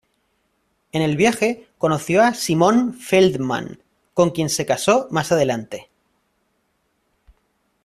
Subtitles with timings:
[0.93, 3.83] En el viaje conoció a Simón Feldman
[4.15, 5.91] con quien se casó más adelante.